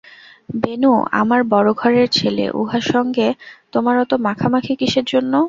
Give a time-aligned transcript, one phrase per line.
[0.55, 3.27] বেণু আমার বড়ো ঘরের ছেলে, উহার সঙ্গে
[3.73, 5.33] তোমার অত মাখামাখি কিসের জন্য।